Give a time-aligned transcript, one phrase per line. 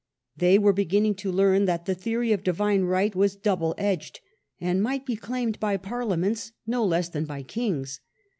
[0.35, 4.19] They were beginning to learn that the theory of Divine right was double edged,
[4.59, 7.99] and might be claimed by parliaments no less than by kings.